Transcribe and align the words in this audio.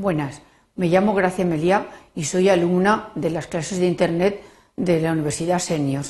Buenas, 0.00 0.40
me 0.76 0.88
llamo 0.88 1.12
Gracia 1.12 1.44
Melía 1.44 1.86
y 2.14 2.24
soy 2.24 2.48
alumna 2.48 3.10
de 3.14 3.28
las 3.28 3.46
clases 3.46 3.78
de 3.78 3.86
Internet 3.86 4.40
de 4.74 4.98
la 4.98 5.12
Universidad 5.12 5.58
Senior. 5.58 6.06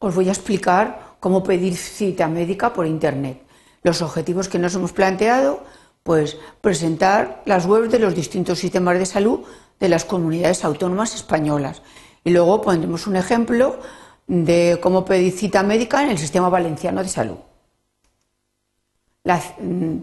Os 0.00 0.16
voy 0.16 0.28
a 0.28 0.32
explicar 0.32 1.14
cómo 1.20 1.44
pedir 1.44 1.76
cita 1.76 2.26
médica 2.26 2.72
por 2.72 2.86
Internet. 2.86 3.40
Los 3.84 4.02
objetivos 4.02 4.48
que 4.48 4.58
nos 4.58 4.74
hemos 4.74 4.92
planteado, 4.92 5.62
pues 6.02 6.38
presentar 6.60 7.40
las 7.46 7.66
webs 7.66 7.92
de 7.92 8.00
los 8.00 8.16
distintos 8.16 8.58
sistemas 8.58 8.98
de 8.98 9.06
salud 9.06 9.46
de 9.78 9.88
las 9.88 10.04
comunidades 10.04 10.64
autónomas 10.64 11.14
españolas. 11.14 11.82
Y 12.24 12.30
luego 12.30 12.62
pondremos 12.62 13.06
un 13.06 13.14
ejemplo 13.14 13.78
de 14.26 14.80
cómo 14.82 15.04
pedir 15.04 15.32
cita 15.32 15.62
médica 15.62 16.02
en 16.02 16.10
el 16.10 16.18
sistema 16.18 16.48
valenciano 16.48 17.00
de 17.00 17.08
salud. 17.08 17.36
Mm, 19.24 19.98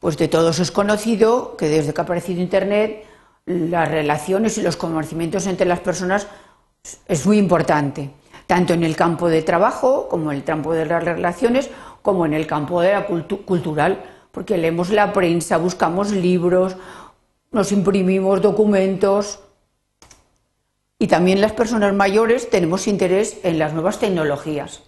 pues 0.00 0.16
de 0.16 0.28
todos 0.28 0.58
es 0.58 0.70
conocido 0.70 1.56
que 1.56 1.68
desde 1.68 1.92
que 1.92 2.00
ha 2.00 2.04
aparecido 2.04 2.40
Internet, 2.40 3.04
las 3.46 3.90
relaciones 3.90 4.58
y 4.58 4.62
los 4.62 4.76
conocimientos 4.76 5.46
entre 5.46 5.66
las 5.66 5.80
personas 5.80 6.26
es 7.06 7.26
muy 7.26 7.38
importante, 7.38 8.10
tanto 8.46 8.74
en 8.74 8.84
el 8.84 8.96
campo 8.96 9.28
de 9.28 9.42
trabajo 9.42 10.08
como 10.08 10.30
en 10.30 10.38
el 10.38 10.44
campo 10.44 10.72
de 10.72 10.86
las 10.86 11.02
relaciones, 11.02 11.70
como 12.02 12.26
en 12.26 12.34
el 12.34 12.46
campo 12.46 12.80
de 12.80 12.92
la 12.92 13.06
cultural, 13.06 14.04
porque 14.32 14.56
leemos 14.56 14.90
la 14.90 15.12
prensa, 15.12 15.56
buscamos 15.56 16.12
libros, 16.12 16.76
nos 17.50 17.72
imprimimos 17.72 18.40
documentos. 18.40 19.40
Y 20.98 21.06
también 21.06 21.40
las 21.40 21.52
personas 21.52 21.94
mayores 21.94 22.50
tenemos 22.50 22.86
interés 22.88 23.38
en 23.42 23.58
las 23.58 23.72
nuevas 23.72 23.98
tecnologías. 23.98 24.82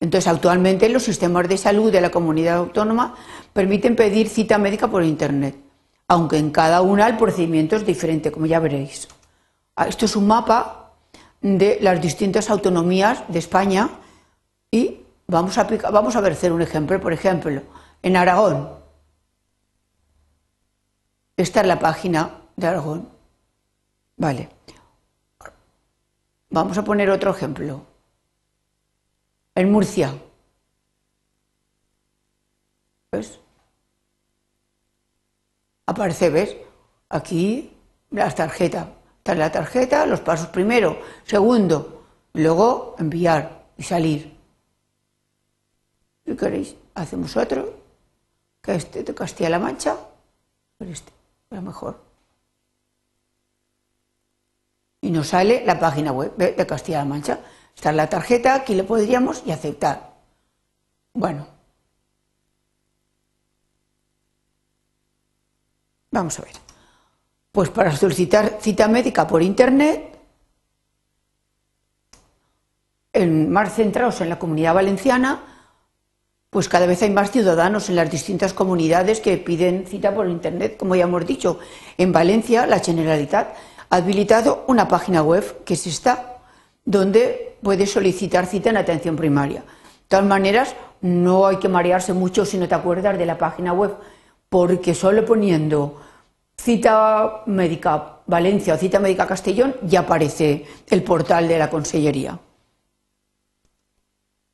Entonces, 0.00 0.28
actualmente 0.28 0.88
los 0.88 1.02
sistemas 1.02 1.48
de 1.48 1.56
salud 1.56 1.90
de 1.90 2.00
la 2.00 2.10
comunidad 2.10 2.56
autónoma 2.56 3.14
permiten 3.52 3.96
pedir 3.96 4.28
cita 4.28 4.58
médica 4.58 4.88
por 4.88 5.02
Internet, 5.02 5.56
aunque 6.08 6.38
en 6.38 6.50
cada 6.50 6.82
una 6.82 7.06
el 7.06 7.16
procedimiento 7.16 7.76
es 7.76 7.86
diferente, 7.86 8.30
como 8.30 8.46
ya 8.46 8.60
veréis. 8.60 9.08
Ah, 9.76 9.88
esto 9.88 10.04
es 10.04 10.14
un 10.16 10.26
mapa 10.26 10.92
de 11.40 11.78
las 11.80 12.00
distintas 12.00 12.50
autonomías 12.50 13.24
de 13.28 13.38
España 13.38 13.90
y 14.70 15.00
vamos 15.26 15.56
a, 15.58 15.64
vamos 15.90 16.16
a 16.16 16.20
ver 16.20 16.32
hacer 16.32 16.52
un 16.52 16.62
ejemplo. 16.62 17.00
Por 17.00 17.12
ejemplo, 17.12 17.62
en 18.02 18.16
Aragón, 18.16 18.68
esta 21.36 21.60
es 21.60 21.66
la 21.66 21.78
página 21.78 22.42
de 22.56 22.66
Aragón. 22.66 23.08
Vale. 24.16 24.48
Vamos 26.50 26.78
a 26.78 26.84
poner 26.84 27.10
otro 27.10 27.30
ejemplo 27.30 27.93
en 29.54 29.70
Murcia. 29.70 30.14
¿Ves? 33.12 33.38
Aparece, 35.86 36.30
¿ves? 36.30 36.56
Aquí 37.08 37.76
las 38.10 38.34
tarjetas. 38.34 38.88
Está 39.18 39.34
la 39.34 39.50
tarjeta, 39.50 40.04
los 40.04 40.20
pasos 40.20 40.48
primero, 40.48 41.00
segundo, 41.24 42.04
luego 42.34 42.94
enviar 42.98 43.68
y 43.76 43.82
salir. 43.82 44.36
Si 46.26 46.36
queréis, 46.36 46.76
hacemos 46.94 47.34
otro, 47.36 47.74
que 48.60 48.74
este 48.74 49.02
de 49.02 49.14
Castilla-La 49.14 49.58
Mancha, 49.58 49.96
este, 50.80 51.12
a 51.50 51.54
lo 51.54 51.62
mejor. 51.62 52.02
Y 55.00 55.10
nos 55.10 55.28
sale 55.28 55.64
la 55.64 55.78
página 55.78 56.12
web 56.12 56.36
de 56.36 56.66
Castilla-La 56.66 57.04
Mancha. 57.04 57.40
Está 57.74 57.92
la 57.92 58.08
tarjeta, 58.08 58.54
aquí 58.54 58.74
le 58.74 58.84
podríamos 58.84 59.42
y 59.46 59.50
aceptar. 59.50 60.14
Bueno. 61.12 61.46
Vamos 66.10 66.38
a 66.38 66.42
ver. 66.42 66.54
Pues 67.52 67.70
para 67.70 67.94
solicitar 67.96 68.58
cita 68.60 68.88
médica 68.88 69.26
por 69.26 69.42
internet, 69.42 70.18
en 73.12 73.50
más 73.50 73.74
centrados 73.74 74.20
en 74.20 74.28
la 74.28 74.38
comunidad 74.38 74.74
valenciana, 74.74 75.42
pues 76.50 76.68
cada 76.68 76.86
vez 76.86 77.02
hay 77.02 77.10
más 77.10 77.30
ciudadanos 77.30 77.88
en 77.88 77.96
las 77.96 78.10
distintas 78.10 78.52
comunidades 78.52 79.20
que 79.20 79.36
piden 79.38 79.86
cita 79.86 80.14
por 80.14 80.28
internet, 80.28 80.76
como 80.76 80.94
ya 80.94 81.04
hemos 81.04 81.26
dicho. 81.26 81.58
En 81.98 82.12
Valencia, 82.12 82.66
la 82.66 82.78
Generalitat 82.78 83.56
ha 83.90 83.96
habilitado 83.96 84.64
una 84.68 84.86
página 84.86 85.22
web 85.22 85.64
que 85.64 85.74
es 85.74 85.86
esta, 85.86 86.33
donde 86.84 87.56
puedes 87.62 87.92
solicitar 87.92 88.46
cita 88.46 88.70
en 88.70 88.76
atención 88.76 89.16
primaria. 89.16 89.60
De 89.60 90.08
todas 90.08 90.26
maneras, 90.26 90.76
no 91.00 91.46
hay 91.46 91.56
que 91.56 91.68
marearse 91.68 92.12
mucho 92.12 92.44
si 92.44 92.58
no 92.58 92.68
te 92.68 92.74
acuerdas 92.74 93.18
de 93.18 93.26
la 93.26 93.38
página 93.38 93.72
web, 93.72 93.94
porque 94.48 94.94
solo 94.94 95.24
poniendo 95.24 96.00
cita 96.56 97.42
médica 97.46 98.20
Valencia 98.26 98.74
o 98.74 98.78
cita 98.78 99.00
médica 99.00 99.26
Castellón 99.26 99.76
ya 99.82 100.00
aparece 100.00 100.64
el 100.88 101.02
portal 101.02 101.48
de 101.48 101.58
la 101.58 101.68
Consellería. 101.68 102.38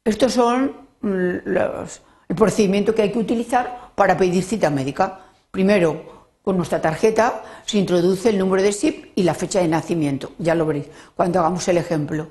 Estos 0.04 0.32
son 0.32 0.74
los, 1.02 2.02
el 2.28 2.36
procedimiento 2.36 2.94
que 2.94 3.02
hay 3.02 3.12
que 3.12 3.18
utilizar 3.18 3.92
para 3.94 4.16
pedir 4.16 4.42
cita 4.42 4.70
médica. 4.70 5.20
Primero, 5.50 6.19
con 6.50 6.56
nuestra 6.56 6.82
tarjeta 6.82 7.44
se 7.64 7.78
introduce 7.78 8.28
el 8.28 8.38
número 8.38 8.60
de 8.60 8.72
SIP 8.72 9.12
y 9.14 9.22
la 9.22 9.34
fecha 9.34 9.60
de 9.60 9.68
nacimiento. 9.68 10.32
Ya 10.38 10.56
lo 10.56 10.66
veréis 10.66 10.86
cuando 11.14 11.38
hagamos 11.38 11.66
el 11.68 11.78
ejemplo 11.78 12.28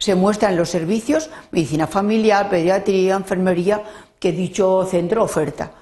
se 0.00 0.14
muestran 0.14 0.56
los 0.56 0.70
servicios, 0.70 1.28
medicina 1.50 1.86
familiar, 1.86 2.48
pediatría, 2.48 3.14
enfermería, 3.14 3.84
que 4.18 4.32
dicho 4.32 4.86
centro 4.90 5.22
oferta. 5.22 5.72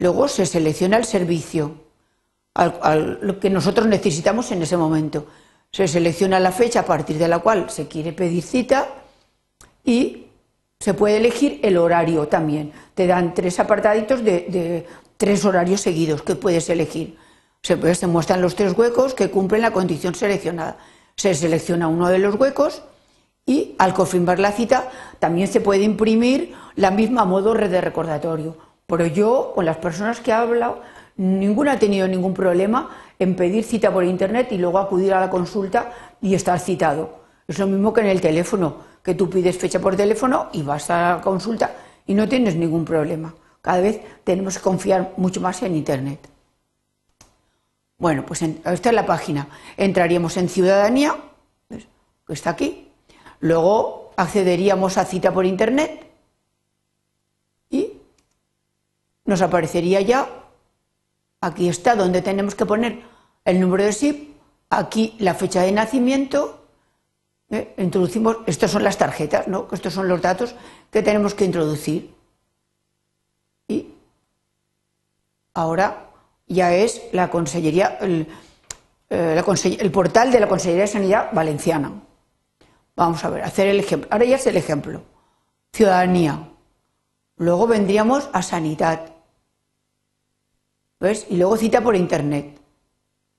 Luego 0.00 0.26
se 0.26 0.46
selecciona 0.46 0.96
el 0.96 1.04
servicio, 1.04 1.76
lo 2.56 3.38
que 3.38 3.48
nosotros 3.48 3.86
necesitamos 3.86 4.50
en 4.50 4.62
ese 4.62 4.76
momento. 4.76 5.26
Se 5.70 5.86
selecciona 5.86 6.40
la 6.40 6.50
fecha 6.50 6.80
a 6.80 6.84
partir 6.84 7.18
de 7.18 7.28
la 7.28 7.38
cual 7.38 7.70
se 7.70 7.86
quiere 7.86 8.12
pedir 8.12 8.42
cita 8.42 8.88
y 9.84 10.26
se 10.80 10.94
puede 10.94 11.18
elegir 11.18 11.60
el 11.62 11.76
horario 11.76 12.26
también. 12.26 12.72
Te 12.94 13.06
dan 13.06 13.32
tres 13.32 13.60
apartaditos 13.60 14.24
de, 14.24 14.86
tres 15.16 15.44
horarios 15.44 15.80
seguidos 15.80 16.22
que 16.22 16.34
puedes 16.34 16.68
elegir. 16.68 17.16
Se, 17.62 17.76
pues, 17.76 17.98
se 17.98 18.06
muestran 18.06 18.40
los 18.40 18.54
tres 18.54 18.76
huecos 18.76 19.14
que 19.14 19.30
cumplen 19.30 19.62
la 19.62 19.72
condición 19.72 20.14
seleccionada. 20.14 20.78
Se 21.16 21.34
selecciona 21.34 21.88
uno 21.88 22.08
de 22.08 22.18
los 22.18 22.34
huecos 22.36 22.82
y 23.44 23.74
al 23.78 23.94
confirmar 23.94 24.38
la 24.38 24.52
cita 24.52 24.90
también 25.18 25.48
se 25.48 25.60
puede 25.60 25.82
imprimir 25.82 26.54
la 26.76 26.90
misma 26.90 27.24
modo 27.24 27.54
red 27.54 27.70
de 27.70 27.80
recordatorio. 27.80 28.56
Pero 28.86 29.06
yo, 29.06 29.52
con 29.54 29.64
las 29.64 29.78
personas 29.78 30.20
que 30.20 30.30
he 30.30 30.34
hablado, 30.34 30.80
ninguna 31.16 31.72
ha 31.72 31.78
tenido 31.78 32.06
ningún 32.08 32.34
problema 32.34 32.90
en 33.18 33.36
pedir 33.36 33.64
cita 33.64 33.92
por 33.92 34.04
internet 34.04 34.48
y 34.52 34.58
luego 34.58 34.78
acudir 34.78 35.12
a 35.12 35.20
la 35.20 35.30
consulta 35.30 35.92
y 36.22 36.34
estar 36.34 36.58
citado. 36.60 37.20
Es 37.46 37.58
lo 37.58 37.66
mismo 37.66 37.92
que 37.92 38.02
en 38.02 38.08
el 38.08 38.20
teléfono, 38.20 38.76
que 39.02 39.14
tú 39.14 39.28
pides 39.28 39.58
fecha 39.58 39.80
por 39.80 39.96
teléfono 39.96 40.48
y 40.52 40.62
vas 40.62 40.90
a 40.90 41.16
la 41.16 41.20
consulta 41.20 41.72
y 42.06 42.14
no 42.14 42.28
tienes 42.28 42.54
ningún 42.54 42.84
problema. 42.84 43.34
Cada 43.62 43.80
vez 43.80 44.00
tenemos 44.24 44.56
que 44.56 44.62
confiar 44.62 45.12
mucho 45.16 45.40
más 45.40 45.62
en 45.62 45.74
internet. 45.74 46.28
Bueno, 47.98 48.24
pues 48.24 48.42
esta 48.42 48.72
es 48.72 48.94
la 48.94 49.04
página. 49.04 49.48
Entraríamos 49.76 50.36
en 50.36 50.48
Ciudadanía, 50.48 51.16
que 51.68 52.32
está 52.32 52.50
aquí, 52.50 52.88
Luego 53.40 54.10
accederíamos 54.16 54.98
a 54.98 55.04
cita 55.04 55.32
por 55.32 55.46
internet 55.46 56.10
y 57.70 57.92
nos 59.24 59.42
aparecería 59.42 60.00
ya, 60.00 60.28
aquí 61.40 61.68
está 61.68 61.94
donde 61.94 62.22
tenemos 62.22 62.54
que 62.54 62.66
poner 62.66 63.02
el 63.44 63.60
número 63.60 63.84
de 63.84 63.92
SIP, 63.92 64.36
aquí 64.70 65.14
la 65.20 65.34
fecha 65.34 65.62
de 65.62 65.70
nacimiento, 65.70 66.66
¿eh? 67.50 67.74
introducimos, 67.78 68.38
estas 68.46 68.72
son 68.72 68.82
las 68.82 68.98
tarjetas, 68.98 69.46
¿no? 69.46 69.68
estos 69.70 69.92
son 69.92 70.08
los 70.08 70.20
datos 70.20 70.56
que 70.90 71.02
tenemos 71.02 71.34
que 71.34 71.44
introducir. 71.44 72.12
Y 73.68 73.94
ahora 75.54 76.07
ya 76.48 76.74
es 76.74 77.02
la 77.12 77.30
Consellería, 77.30 77.98
el, 78.00 78.26
eh, 79.10 79.42
el 79.78 79.90
portal 79.90 80.32
de 80.32 80.40
la 80.40 80.48
Consellería 80.48 80.82
de 80.82 80.88
Sanidad 80.88 81.30
Valenciana. 81.32 81.92
Vamos 82.96 83.24
a 83.24 83.30
ver, 83.30 83.44
hacer 83.44 83.68
el 83.68 83.78
ejemplo. 83.78 84.08
Ahora 84.10 84.24
ya 84.24 84.36
es 84.36 84.46
el 84.46 84.56
ejemplo. 84.56 85.02
Ciudadanía. 85.72 86.48
Luego 87.36 87.66
vendríamos 87.66 88.28
a 88.32 88.42
sanidad. 88.42 89.12
¿Ves? 90.98 91.26
Y 91.30 91.36
luego 91.36 91.56
cita 91.56 91.80
por 91.80 91.94
internet. 91.94 92.58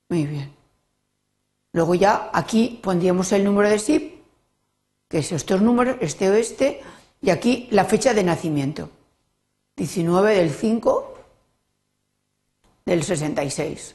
Muy 0.08 0.26
bien. 0.26 0.54
Luego 1.72 1.94
ya 1.94 2.30
aquí 2.32 2.80
pondríamos 2.82 3.30
el 3.32 3.44
número 3.44 3.68
de 3.68 3.78
SIP, 3.78 4.22
que 5.08 5.18
es 5.18 5.30
estos 5.30 5.60
números, 5.60 5.96
este 6.00 6.30
o 6.30 6.34
este, 6.34 6.80
y 7.20 7.30
aquí 7.30 7.68
la 7.70 7.84
fecha 7.84 8.14
de 8.14 8.24
nacimiento. 8.24 8.90
19 9.76 10.34
del 10.34 10.50
5 10.50 10.99
del 12.90 13.04
66. 13.04 13.94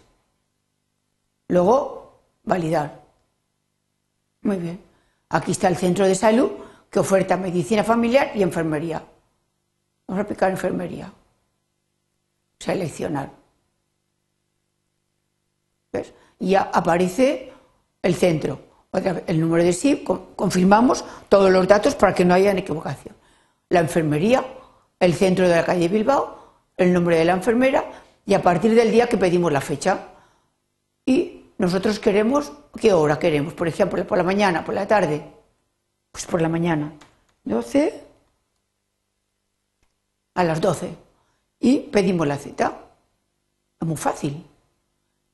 Luego, 1.49 2.21
validar. 2.45 3.01
Muy 4.43 4.55
bien. 4.55 4.79
Aquí 5.27 5.51
está 5.51 5.67
el 5.67 5.75
centro 5.75 6.05
de 6.05 6.15
salud 6.15 6.49
que 6.89 6.99
oferta 6.99 7.35
medicina 7.35 7.83
familiar 7.83 8.31
y 8.35 8.41
enfermería. 8.41 9.03
Vamos 10.07 10.19
a 10.19 10.23
aplicar 10.23 10.49
enfermería. 10.49 11.11
Seleccionar. 12.57 13.31
¿ves? 15.91 16.13
Y 16.39 16.51
ya 16.51 16.71
aparece 16.73 17.51
el 18.01 18.15
centro, 18.15 18.61
el 19.27 19.41
número 19.41 19.61
de 19.65 19.73
SIP, 19.73 20.07
confirmamos 20.37 21.03
todos 21.27 21.51
los 21.51 21.67
datos 21.67 21.95
para 21.95 22.13
que 22.13 22.23
no 22.23 22.33
haya 22.33 22.53
equivocación. 22.53 23.13
La 23.67 23.81
enfermería, 23.81 24.45
el 25.01 25.13
centro 25.15 25.49
de 25.49 25.55
la 25.57 25.65
calle 25.65 25.89
Bilbao, 25.89 26.45
el 26.77 26.93
nombre 26.93 27.17
de 27.17 27.25
la 27.25 27.33
enfermera 27.33 28.04
y 28.25 28.33
a 28.33 28.41
partir 28.41 28.73
del 28.73 28.91
día 28.91 29.07
que 29.07 29.17
pedimos 29.17 29.51
la 29.51 29.61
fecha. 29.61 30.07
Y 31.05 31.51
nosotros 31.57 31.99
queremos, 31.99 32.51
¿qué 32.79 32.91
hora 32.91 33.19
queremos? 33.19 33.53
Por 33.53 33.67
ejemplo, 33.67 34.05
por 34.05 34.17
la 34.17 34.23
mañana, 34.23 34.65
por 34.65 34.73
la 34.73 34.87
tarde. 34.87 35.23
Pues 36.11 36.25
por 36.25 36.41
la 36.41 36.49
mañana. 36.49 36.93
12 37.43 38.03
a 40.33 40.43
las 40.43 40.59
12. 40.59 40.95
Y 41.59 41.77
pedimos 41.79 42.27
la 42.27 42.37
cita. 42.37 42.79
Es 43.79 43.87
muy 43.87 43.97
fácil. 43.97 44.45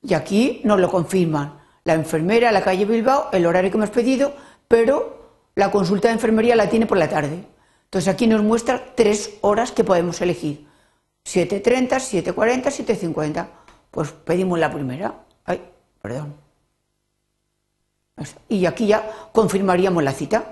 Y 0.03 0.13
aquí 0.13 0.61
nos 0.65 0.79
lo 0.79 0.89
confirman 0.89 1.59
la 1.83 1.93
enfermera, 1.93 2.51
la 2.51 2.63
calle 2.63 2.85
Bilbao, 2.85 3.29
el 3.31 3.45
horario 3.45 3.71
que 3.71 3.77
hemos 3.77 3.89
pedido, 3.89 4.33
pero 4.67 5.21
la 5.55 5.71
consulta 5.71 6.09
de 6.09 6.15
enfermería 6.15 6.55
la 6.55 6.69
tiene 6.69 6.85
por 6.85 6.97
la 6.97 7.09
tarde. 7.09 7.45
Entonces 7.85 8.13
aquí 8.13 8.27
nos 8.27 8.43
muestra 8.43 8.93
tres 8.95 9.37
horas 9.41 9.71
que 9.71 9.83
podemos 9.83 10.21
elegir. 10.21 10.67
7.30, 11.25 11.89
7.40, 12.33 12.63
7.50. 12.63 13.47
Pues 13.91 14.11
pedimos 14.11 14.59
la 14.59 14.71
primera. 14.71 15.13
Ay, 15.45 15.61
perdón. 16.01 16.35
Y 18.47 18.65
aquí 18.65 18.87
ya 18.87 19.29
confirmaríamos 19.31 20.03
la 20.03 20.11
cita. 20.11 20.43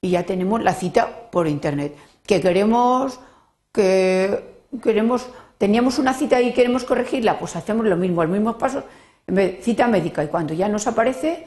Y 0.00 0.10
ya 0.10 0.24
tenemos 0.24 0.62
la 0.62 0.74
cita 0.74 1.30
por 1.30 1.46
internet. 1.48 1.96
Que 2.26 2.40
queremos, 2.40 3.20
que 3.72 4.62
queremos, 4.82 5.26
teníamos 5.58 5.98
una 5.98 6.14
cita 6.14 6.40
y 6.40 6.52
queremos 6.52 6.84
corregirla, 6.84 7.38
pues 7.38 7.56
hacemos 7.56 7.86
lo 7.86 7.96
mismo, 7.96 8.22
los 8.22 8.32
mismos 8.32 8.56
pasos, 8.56 8.84
cita 9.60 9.88
médica. 9.88 10.24
Y 10.24 10.28
cuando 10.28 10.54
ya 10.54 10.68
nos 10.68 10.86
aparece, 10.86 11.46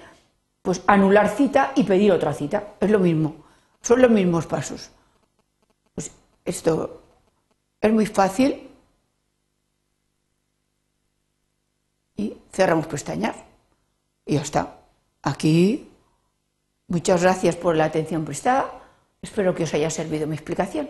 pues 0.61 0.81
anular 0.87 1.29
cita 1.29 1.71
y 1.75 1.83
pedir 1.83 2.11
otra 2.11 2.33
cita. 2.33 2.75
Es 2.79 2.89
lo 2.89 2.99
mismo. 2.99 3.45
Son 3.81 4.01
los 4.01 4.11
mismos 4.11 4.47
pasos. 4.47 4.91
Pues 5.93 6.11
esto 6.45 7.01
es 7.81 7.93
muy 7.93 8.05
fácil 8.05 8.69
y 12.15 12.37
cerramos 12.51 12.87
pestañas 12.87 13.35
y 14.25 14.35
ya 14.35 14.41
está. 14.41 14.79
Aquí, 15.21 15.89
muchas 16.87 17.21
gracias 17.21 17.55
por 17.55 17.75
la 17.75 17.85
atención 17.85 18.25
prestada. 18.25 18.71
Espero 19.21 19.53
que 19.55 19.63
os 19.63 19.73
haya 19.73 19.89
servido 19.89 20.27
mi 20.27 20.35
explicación. 20.35 20.89